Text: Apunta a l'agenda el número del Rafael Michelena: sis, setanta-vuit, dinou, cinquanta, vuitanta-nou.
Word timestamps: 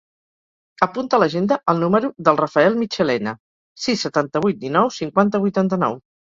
Apunta 0.85 1.17
a 1.17 1.21
l'agenda 1.23 1.57
el 1.73 1.83
número 1.83 2.09
del 2.29 2.39
Rafael 2.39 2.79
Michelena: 2.79 3.35
sis, 3.85 4.07
setanta-vuit, 4.07 4.59
dinou, 4.65 4.91
cinquanta, 4.97 5.45
vuitanta-nou. 5.47 6.01